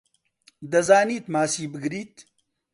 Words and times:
دەزانیت 0.71 1.25
ماسی 1.33 1.65
بگریت؟ 1.73 2.13